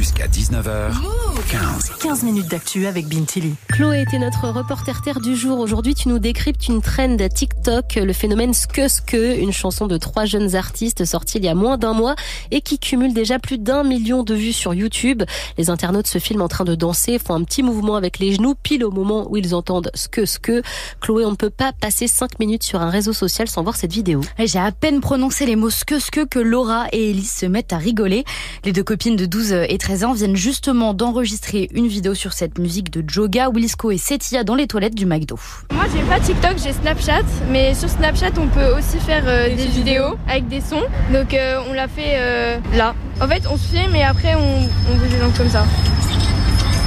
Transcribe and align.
Jusqu'à 0.00 0.28
19h15. 0.28 1.98
15 2.00 2.22
minutes 2.22 2.48
d'actu 2.48 2.86
avec 2.86 3.06
Bintili. 3.06 3.54
Chloé 3.68 4.00
était 4.00 4.18
notre 4.18 4.48
reporter 4.48 5.02
terre 5.02 5.20
du 5.20 5.36
jour. 5.36 5.58
Aujourd'hui, 5.58 5.94
tu 5.94 6.08
nous 6.08 6.18
décryptes 6.18 6.68
une 6.68 6.80
trend 6.80 7.18
TikTok, 7.18 7.96
le 7.96 8.14
phénomène 8.14 8.54
Ske 8.54 8.80
une 9.12 9.52
chanson 9.52 9.86
de 9.86 9.98
trois 9.98 10.24
jeunes 10.24 10.54
artistes 10.56 11.04
sortie 11.04 11.36
il 11.36 11.44
y 11.44 11.48
a 11.48 11.54
moins 11.54 11.76
d'un 11.76 11.92
mois 11.92 12.14
et 12.50 12.62
qui 12.62 12.78
cumule 12.78 13.12
déjà 13.12 13.38
plus 13.38 13.58
d'un 13.58 13.84
million 13.84 14.22
de 14.22 14.34
vues 14.34 14.54
sur 14.54 14.72
YouTube. 14.72 15.22
Les 15.58 15.68
internautes 15.68 16.06
se 16.06 16.18
filment 16.18 16.44
en 16.44 16.48
train 16.48 16.64
de 16.64 16.74
danser, 16.74 17.18
font 17.18 17.34
un 17.34 17.44
petit 17.44 17.62
mouvement 17.62 17.96
avec 17.96 18.20
les 18.20 18.32
genoux 18.32 18.54
pile 18.54 18.86
au 18.86 18.90
moment 18.90 19.30
où 19.30 19.36
ils 19.36 19.54
entendent 19.54 19.90
Ske 19.94 20.62
Chloé, 21.02 21.26
on 21.26 21.32
ne 21.32 21.36
peut 21.36 21.50
pas 21.50 21.72
passer 21.74 22.06
cinq 22.06 22.38
minutes 22.38 22.62
sur 22.62 22.80
un 22.80 22.88
réseau 22.88 23.12
social 23.12 23.48
sans 23.48 23.62
voir 23.62 23.76
cette 23.76 23.92
vidéo. 23.92 24.22
J'ai 24.38 24.58
à 24.58 24.72
peine 24.72 25.02
prononcé 25.02 25.44
les 25.44 25.56
mots 25.56 25.68
Ske 25.68 26.24
que 26.30 26.38
Laura 26.38 26.86
et 26.92 27.10
Elise 27.10 27.32
se 27.32 27.44
mettent 27.44 27.74
à 27.74 27.78
rigoler. 27.78 28.24
Les 28.64 28.72
deux 28.72 28.84
copines 28.84 29.16
de 29.16 29.26
12 29.26 29.52
et 29.68 29.76
13 29.76 29.89
ans 30.04 30.12
viennent 30.12 30.36
justement 30.36 30.94
d'enregistrer 30.94 31.68
une 31.74 31.88
vidéo 31.88 32.14
sur 32.14 32.32
cette 32.32 32.58
musique 32.58 32.90
de 32.90 33.02
Joga, 33.08 33.50
Willisco 33.50 33.90
et 33.90 33.98
Setia 33.98 34.44
dans 34.44 34.54
les 34.54 34.66
toilettes 34.66 34.94
du 34.94 35.04
McDo. 35.04 35.38
Moi 35.72 35.84
j'ai 35.94 36.02
pas 36.02 36.20
TikTok, 36.20 36.56
j'ai 36.62 36.72
Snapchat, 36.72 37.24
mais 37.50 37.74
sur 37.74 37.88
Snapchat 37.88 38.32
on 38.38 38.46
peut 38.46 38.74
aussi 38.78 38.98
faire 38.98 39.24
euh, 39.26 39.48
des, 39.48 39.66
vidéos 39.66 40.16
avec 40.28 40.48
des 40.48 40.60
sons. 40.60 40.84
Donc 41.12 41.34
euh, 41.34 41.60
on 41.68 41.72
l'a 41.72 41.88
fait 41.88 42.14
euh, 42.14 42.58
là. 42.74 42.94
En 43.20 43.26
fait 43.26 43.42
on 43.50 43.56
se 43.56 43.66
filme 43.76 43.94
et 43.96 44.04
après 44.04 44.34
on, 44.36 44.92
on 44.92 44.96
bouge 44.96 45.10
les 45.10 45.18
langues 45.18 45.36
comme 45.36 45.50
ça. 45.50 45.64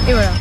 Et 0.08 0.14
voilà. 0.14 0.32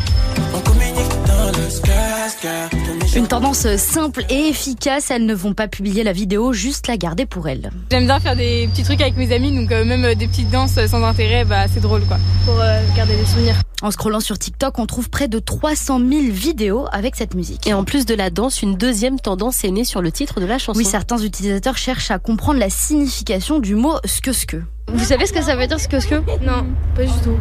Une 3.14 3.26
tendance 3.26 3.76
simple 3.76 4.24
et 4.28 4.48
efficace, 4.48 5.10
elles 5.10 5.26
ne 5.26 5.34
vont 5.34 5.54
pas 5.54 5.68
publier 5.68 6.02
la 6.02 6.12
vidéo, 6.12 6.52
juste 6.52 6.86
la 6.88 6.96
garder 6.96 7.26
pour 7.26 7.48
elles. 7.48 7.70
J'aime 7.90 8.06
bien 8.06 8.20
faire 8.20 8.36
des 8.36 8.68
petits 8.68 8.82
trucs 8.82 9.00
avec 9.00 9.16
mes 9.16 9.32
amis, 9.32 9.52
donc 9.52 9.70
euh, 9.70 9.84
même 9.84 10.04
euh, 10.04 10.14
des 10.14 10.26
petites 10.26 10.50
danses 10.50 10.78
sans 10.86 11.04
intérêt, 11.04 11.44
bah, 11.44 11.66
c'est 11.72 11.80
drôle 11.80 12.02
quoi, 12.02 12.18
pour 12.44 12.60
euh, 12.60 12.80
garder 12.96 13.16
des 13.16 13.24
souvenirs. 13.26 13.56
En 13.82 13.90
scrollant 13.90 14.20
sur 14.20 14.38
TikTok, 14.38 14.78
on 14.78 14.86
trouve 14.86 15.10
près 15.10 15.28
de 15.28 15.38
300 15.38 15.98
000 15.98 16.22
vidéos 16.30 16.86
avec 16.92 17.16
cette 17.16 17.34
musique. 17.34 17.66
Et 17.66 17.74
en 17.74 17.84
plus 17.84 18.06
de 18.06 18.14
la 18.14 18.30
danse, 18.30 18.62
une 18.62 18.76
deuxième 18.76 19.18
tendance 19.20 19.64
est 19.64 19.70
née 19.70 19.84
sur 19.84 20.00
le 20.00 20.12
titre 20.12 20.40
de 20.40 20.46
la 20.46 20.58
chanson. 20.58 20.78
Oui, 20.78 20.84
certains 20.84 21.18
utilisateurs 21.18 21.76
cherchent 21.76 22.10
à 22.10 22.18
comprendre 22.18 22.60
la 22.60 22.70
signification 22.70 23.58
du 23.58 23.74
mot 23.74 23.94
ske 24.04 24.56
Vous 24.88 25.04
savez 25.04 25.26
ce 25.26 25.32
que 25.32 25.42
ça 25.42 25.56
veut 25.56 25.66
dire 25.66 25.80
ske 25.80 26.12
Non, 26.42 26.66
pas 26.94 27.04
du 27.04 27.12
tout. 27.24 27.36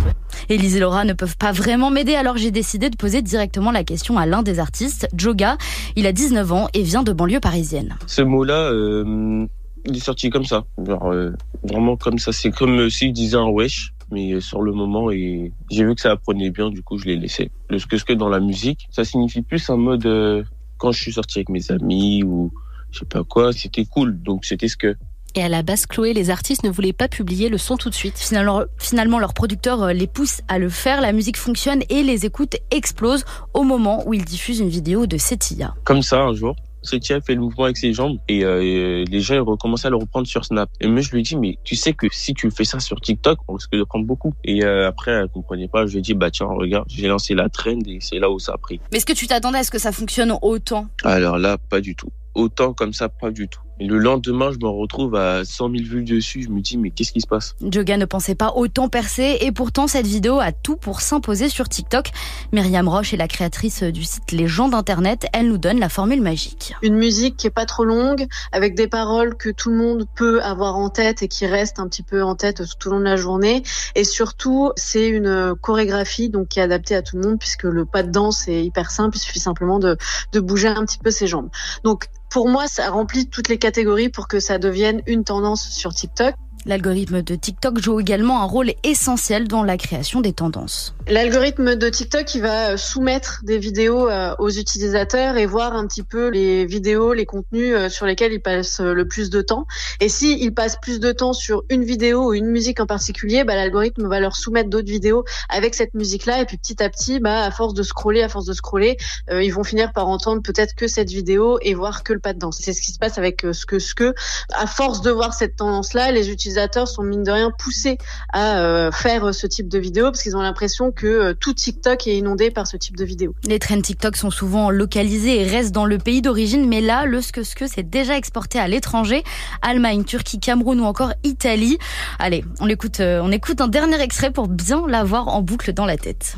Élise 0.52 0.76
et 0.76 0.80
Laura 0.80 1.06
ne 1.06 1.14
peuvent 1.14 1.38
pas 1.38 1.54
vraiment 1.54 1.90
m'aider, 1.92 2.16
alors 2.16 2.36
j'ai 2.36 2.52
décidé 2.52 2.90
de 2.90 2.98
poser 2.98 3.22
directement 3.22 3.72
la 3.72 3.86
question 3.86 4.18
à 4.18 4.26
l'un 4.26 4.44
des 4.44 4.60
artistes, 4.60 5.08
Joga. 5.16 5.58
Il 5.96 6.06
a 6.06 6.12
19 6.12 6.52
ans 6.52 6.68
et 6.74 6.84
vient 6.84 7.04
de 7.04 7.14
banlieue 7.14 7.40
parisienne. 7.40 7.96
Ce 8.06 8.22
mot-là, 8.22 8.70
euh, 8.72 9.46
il 9.86 9.96
est 9.96 10.04
sorti 10.04 10.30
comme 10.30 10.44
ça. 10.44 10.66
Euh, 10.80 11.32
vraiment 11.64 11.96
comme 11.96 12.20
ça. 12.20 12.34
C'est 12.34 12.52
comme 12.52 12.90
si 12.90 13.08
je 13.08 13.14
disais 13.14 13.38
un 13.38 13.48
wesh 13.48 13.94
mais 14.12 14.42
sur 14.42 14.62
le 14.62 14.74
moment 14.74 15.10
et 15.10 15.54
j'ai 15.70 15.86
vu 15.86 15.96
que 15.96 16.02
ça 16.02 16.12
apprenait 16.12 16.50
bien 16.50 16.70
du 16.70 16.84
coup 16.84 16.98
je 16.98 17.06
l'ai 17.06 17.16
laissé 17.16 17.50
le 17.70 17.80
ce 17.80 17.88
que 17.88 17.98
ce 17.98 18.04
que 18.04 18.12
dans 18.12 18.28
la 18.28 18.42
musique 18.42 18.90
ça 18.92 19.06
signifie 19.06 19.42
plus 19.42 19.70
un 19.70 19.78
mode 19.78 20.06
euh, 20.06 20.44
quand 20.78 20.92
je 20.92 21.02
suis 21.02 21.14
sorti 21.14 21.40
avec 21.40 21.48
mes 21.48 21.72
amis 21.72 22.22
ou 22.24 22.52
je 22.92 23.00
sais 23.00 23.06
pas 23.06 23.24
quoi 23.24 23.54
c'était 23.54 23.86
cool 23.86 24.22
donc 24.22 24.44
c'était 24.44 24.68
ce 24.68 24.76
que 24.76 24.98
et 25.36 25.44
à 25.44 25.50
la 25.50 25.62
base, 25.64 25.86
Chloé, 25.86 26.14
les 26.14 26.30
artistes 26.30 26.64
ne 26.64 26.70
voulaient 26.70 26.94
pas 26.94 27.08
publier 27.08 27.50
le 27.50 27.58
son 27.58 27.78
tout 27.78 27.90
de 27.90 27.96
suite. 27.96 28.18
Finalement, 28.18 28.64
finalement 28.78 29.20
leur 29.20 29.34
producteur 29.34 29.82
euh, 29.84 29.94
les 29.94 30.08
pousse 30.08 30.42
à 30.48 30.60
le 30.60 30.70
faire. 30.70 31.02
La 31.02 31.14
musique 31.14 31.38
fonctionne 31.38 31.82
et 31.90 32.04
les 32.04 32.26
écoutes 32.26 32.58
explosent 32.72 33.26
au 33.54 33.64
moment 33.64 34.04
où 34.06 34.14
ils 34.14 34.26
diffusent 34.26 34.60
une 34.60 34.70
vidéo 34.70 35.06
de 35.06 35.18
Setia. 35.18 35.74
Comme 35.84 36.02
ça, 36.02 36.22
un 36.22 36.34
jour, 36.34 36.56
Setia 36.84 37.22
fait 37.22 37.36
le 37.36 37.42
mouvement 37.42 37.66
avec 37.66 37.78
ses 37.78 37.94
jambes 37.94 38.18
et 38.28 38.44
euh, 38.44 39.06
les 39.08 39.20
gens 39.22 39.36
ils 39.36 39.40
recommencent 39.40 39.86
à 39.86 39.90
le 39.90 39.98
reprendre 39.98 40.28
sur 40.28 40.44
Snap. 40.44 40.70
Et 40.80 40.88
moi 40.88 41.02
je 41.02 41.12
lui 41.12 41.22
dis 41.22 41.38
mais 41.38 41.58
tu 41.64 41.76
sais 41.76 41.94
que 41.94 42.08
si 42.12 42.34
tu 42.34 42.50
fais 42.50 42.64
ça 42.64 42.80
sur 42.80 43.00
TikTok, 43.00 43.40
on 43.48 43.54
risque 43.54 43.72
de 43.72 43.84
prendre 43.84 44.06
beaucoup. 44.06 44.34
Et 44.44 44.64
euh, 44.64 44.88
après 44.88 45.12
elle 45.12 45.30
comprenait 45.30 45.68
pas. 45.68 45.86
Je 45.86 45.94
lui 45.94 46.00
ai 46.00 46.02
dit 46.02 46.14
bah 46.14 46.32
tiens 46.32 46.48
regarde, 46.48 46.86
j'ai 46.90 47.08
lancé 47.08 47.36
la 47.36 47.50
trend 47.50 47.80
et 47.86 48.00
c'est 48.02 48.20
là 48.20 48.30
où 48.30 48.40
ça 48.40 48.54
a 48.54 48.58
pris. 48.58 48.80
Mais 48.92 48.98
est-ce 48.98 49.06
que 49.06 49.14
tu 49.14 49.28
t'attendais 49.28 49.60
à 49.60 49.64
ce 49.64 49.72
que 49.72 49.80
ça 49.80 49.92
fonctionne 49.92 50.34
autant? 50.42 50.88
Alors 51.04 51.38
là 51.38 51.58
pas 51.58 51.82
du 51.82 51.96
tout 51.96 52.10
autant 52.34 52.74
comme 52.74 52.94
ça, 52.94 53.10
pas 53.10 53.32
du 53.32 53.48
tout. 53.48 53.62
Et 53.82 53.88
le 53.88 53.98
lendemain, 53.98 54.52
je 54.52 54.60
me 54.60 54.70
retrouve 54.70 55.16
à 55.16 55.44
100 55.44 55.72
000 55.72 55.84
vues 55.86 56.04
dessus. 56.04 56.44
Je 56.44 56.50
me 56.50 56.62
dis, 56.62 56.78
mais 56.78 56.92
qu'est-ce 56.92 57.12
qui 57.12 57.20
se 57.20 57.26
passe? 57.26 57.56
Joga 57.64 57.98
ne 57.98 58.06
pensait 58.06 58.36
pas 58.36 58.54
autant 58.56 58.90
percer 58.90 59.40
et 59.42 59.52
pourtant 59.52 59.88
cette 59.88 60.06
vidéo 60.06 60.38
a 60.38 60.52
tout 60.52 60.76
pour 60.76 61.02
s'imposer 61.02 61.50
sur 61.50 61.68
TikTok. 61.68 62.12
Myriam 62.52 62.88
Roche 62.88 63.12
est 63.16 63.18
la 63.18 63.28
créatrice 63.28 63.82
du 63.82 64.04
site 64.04 64.34
Les 64.34 64.46
gens 64.46 64.70
d'Internet. 64.70 65.26
Elle 65.34 65.48
nous 65.48 65.58
donne 65.58 65.80
la 65.80 65.90
formule 65.90 66.22
magique. 66.22 66.76
Une 66.84 66.96
musique 66.96 67.38
qui 67.38 67.48
est 67.48 67.50
pas 67.50 67.66
trop 67.66 67.84
longue, 67.84 68.28
avec 68.52 68.76
des 68.76 68.88
paroles 68.88 69.36
que 69.36 69.50
tout 69.50 69.72
le 69.72 69.78
monde 69.78 70.06
peut 70.16 70.44
avoir 70.44 70.78
en 70.78 70.92
tête 70.92 71.24
et 71.24 71.28
qui 71.28 71.48
restent 71.48 71.80
un 71.80 71.88
petit 71.88 72.04
peu 72.04 72.22
en 72.22 72.36
tête 72.36 72.62
tout 72.78 72.88
au 72.88 72.92
long 72.92 73.00
de 73.00 73.06
la 73.06 73.16
journée. 73.16 73.64
Et 73.96 74.04
surtout, 74.04 74.74
c'est 74.76 75.08
une 75.08 75.56
chorégraphie 75.60 76.30
donc 76.30 76.50
qui 76.50 76.60
est 76.60 76.64
adaptée 76.64 76.94
à 76.94 77.02
tout 77.02 77.18
le 77.18 77.24
monde 77.28 77.40
puisque 77.40 77.64
le 77.64 77.86
pas 77.86 78.04
de 78.04 78.12
danse 78.12 78.48
est 78.48 78.64
hyper 78.64 78.92
simple. 78.92 79.18
Il 79.18 79.22
suffit 79.22 79.40
simplement 79.40 79.80
de, 79.80 79.98
de 80.34 80.40
bouger 80.40 80.68
un 80.68 80.86
petit 80.86 81.00
peu 81.00 81.10
ses 81.10 81.26
jambes. 81.26 81.50
Donc 81.84 82.10
pour 82.32 82.48
moi, 82.48 82.68
ça 82.68 82.90
remplit 82.90 83.28
toutes 83.28 83.50
les 83.50 83.58
catégories 83.58 84.10
pour 84.10 84.28
que 84.28 84.40
ça 84.40 84.58
devienne 84.58 85.02
une 85.06 85.24
tendance 85.24 85.70
sur 85.70 85.94
TikTok. 85.94 86.34
L'algorithme 86.68 87.24
de 87.24 87.34
TikTok 87.34 87.80
joue 87.80 88.00
également 88.00 88.44
un 88.44 88.46
rôle 88.46 88.74
essentiel 88.84 89.48
dans 89.48 89.64
la 89.64 89.78
création 89.78 90.22
des 90.22 90.32
tendances. 90.32 90.94
L'algorithme 91.08 91.76
de 91.76 91.90
TikTok, 91.90 92.36
il 92.36 92.42
va 92.42 92.74
euh, 92.74 92.78
soumettre 92.78 93.42
des 93.44 93.58
vidéos 93.58 94.08
euh, 94.08 94.36
aux 94.38 94.52
utilisateurs 94.52 95.38
et 95.38 95.48
voir 95.48 95.74
un 95.74 95.88
petit 95.88 96.04
peu 96.04 96.28
les 96.28 96.68
vidéos, 96.68 97.14
les 97.14 97.26
contenus 97.26 97.74
euh, 97.74 97.90
sur 97.90 98.06
lesquels 98.06 98.32
ils 98.32 98.42
passent 98.42 98.80
le 98.80 99.08
plus 99.08 99.32
de 99.32 99.42
temps. 99.42 99.66
Et 100.02 100.08
si 100.08 100.38
ils 100.40 100.54
passent 100.54 100.78
plus 100.80 101.00
de 101.00 101.12
temps 101.12 101.34
sur 101.34 101.64
une 101.70 101.84
vidéo 101.84 102.28
ou 102.28 102.34
une 102.36 102.46
musique 102.46 102.80
en 102.80 102.86
particulier, 102.86 103.44
bah, 103.44 103.56
l'algorithme 103.56 104.08
va 104.08 104.20
leur 104.20 104.36
soumettre 104.36 104.70
d'autres 104.70 104.92
vidéos 104.92 105.26
avec 105.50 105.74
cette 105.74 105.96
musique-là. 105.96 106.42
Et 106.42 106.46
puis 106.46 106.58
petit 106.58 106.84
à 106.84 106.90
petit, 106.90 107.20
bah, 107.20 107.44
à 107.44 107.50
force 107.50 107.74
de 107.74 107.82
scroller, 107.82 108.22
à 108.22 108.30
force 108.30 108.46
de 108.46 108.54
scroller, 108.54 108.98
ils 109.32 109.52
vont 109.52 109.64
finir 109.64 109.94
par 109.94 110.08
entendre 110.08 110.44
peut-être 110.44 110.76
que 110.76 110.88
cette 110.88 111.10
vidéo 111.10 111.58
et 111.62 111.74
voir 111.74 112.04
que 112.04 112.14
le 112.14 112.20
pas 112.20 112.34
de 112.34 112.40
danse. 112.40 112.60
C'est 112.62 112.74
ce 112.74 112.82
qui 112.82 112.92
se 112.92 113.00
passe 113.00 113.18
avec 113.18 113.42
ce 113.52 113.66
que 113.66 113.80
ce 113.80 113.96
que. 113.96 114.14
À 114.54 114.68
force 114.68 115.02
de 115.02 115.10
voir 115.10 115.34
cette 115.34 115.56
tendance-là, 115.56 116.12
les 116.12 116.30
utilisateurs 116.30 116.51
utilisateurs 116.52 116.88
sont 116.88 117.04
mine 117.04 117.24
de 117.24 117.32
rien 117.32 117.52
poussés 117.52 117.98
à 118.34 118.60
euh, 118.60 118.92
faire 118.92 119.34
ce 119.34 119.48
type 119.48 119.70
de 119.70 119.80
vidéo 119.80 120.06
parce 120.06 120.22
qu'ils 120.22 120.36
ont 120.36 120.42
l'impression 120.42 120.92
que 120.92 121.08
euh, 121.08 121.34
tout 121.34 121.54
TikTok 121.54 122.08
est 122.08 122.18
inondé 122.18 122.52
par 122.52 122.68
ce 122.68 122.76
type 122.76 122.98
de 122.98 123.06
vidéo. 123.06 123.34
Les 123.46 123.58
trends 123.58 123.80
TikTok 123.80 124.18
sont 124.18 124.32
souvent 124.32 124.70
localisés 124.70 125.42
et 125.42 125.48
restent 125.48 125.72
dans 125.72 125.86
le 125.86 125.98
pays 125.98 126.22
d'origine, 126.22 126.68
mais 126.68 126.82
là, 126.82 127.06
le 127.06 127.22
ce 127.22 127.32
que 127.32 127.44
ce 127.44 127.56
que 127.56 127.68
c'est 127.68 127.90
déjà 127.90 128.18
exporté 128.18 128.60
à 128.60 128.68
l'étranger, 128.68 129.24
Allemagne, 129.62 130.04
Turquie, 130.04 130.40
Cameroun 130.40 130.82
ou 130.82 130.84
encore 130.84 131.14
Italie. 131.24 131.78
Allez, 132.20 132.44
on 132.60 132.68
écoute, 132.68 133.00
euh, 133.00 133.22
on 133.24 133.32
écoute 133.32 133.62
un 133.62 133.70
dernier 133.70 134.02
extrait 134.02 134.32
pour 134.32 134.50
bien 134.50 134.84
l'avoir 134.88 135.30
en 135.30 135.42
boucle 135.42 135.72
dans 135.72 135.86
la 135.86 135.98
tête. 135.98 136.36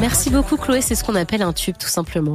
Merci 0.00 0.30
beaucoup 0.30 0.56
Chloé, 0.56 0.80
c'est 0.82 0.94
ce 0.94 1.04
qu'on 1.04 1.14
appelle 1.14 1.42
un 1.42 1.52
tube 1.52 1.76
tout 1.78 1.88
simplement. 1.88 2.32